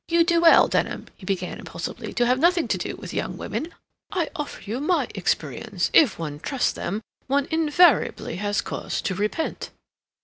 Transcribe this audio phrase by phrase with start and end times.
[0.07, 3.71] "You do well, Denham," he began impulsively, "to have nothing to do with young women.
[4.11, 9.69] I offer you my experience—if one trusts them one invariably has cause to repent.